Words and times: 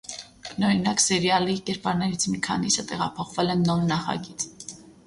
Բնօրինակ 0.45 1.03
սերիալի 1.05 1.57
կերպարներից 1.67 2.27
մի 2.33 2.43
քանիսը 2.51 2.89
տեղափոխվել 2.93 3.57
են 3.57 3.65
նոր 3.71 3.89
նախագիծ։ 3.95 4.53